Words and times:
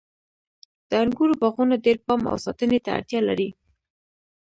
د 0.89 0.91
انګورو 1.03 1.33
باغونه 1.41 1.75
ډیر 1.85 1.97
پام 2.05 2.21
او 2.31 2.37
ساتنې 2.45 2.79
ته 2.85 2.89
اړتیا 2.97 3.19
لري. 3.29 3.49